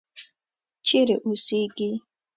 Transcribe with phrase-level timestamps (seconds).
[0.85, 1.91] چیرې اوسیږې.